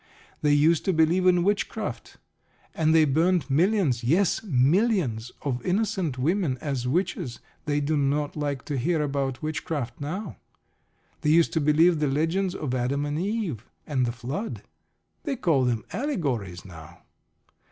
[0.41, 2.17] They used to believe in witchcraft,
[2.73, 7.39] and they burned millions yes, millions of innocent women as witches.
[7.65, 10.37] They do not like to hear about witchcraft now.
[11.21, 14.63] They used to believe the legends of Adam and Eve, and the Flood.
[15.21, 17.03] They call them allegories now.